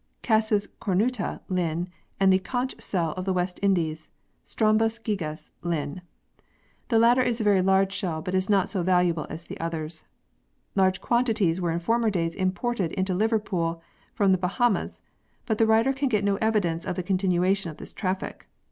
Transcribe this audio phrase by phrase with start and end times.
[0.23, 1.87] Cassis cornuta Linn.,
[2.19, 4.09] and the" conch" shell of the West Indies
[4.43, 6.01] Strombus giyas Linn.
[6.87, 10.03] The latter is a very large shell but is not so valuable as the others.
[10.73, 13.79] Large quantities were in former days imported into Liverpool
[14.15, 15.01] from the Ba hamas,
[15.45, 18.47] but the writer can get no evidence of the continuation of this traffic.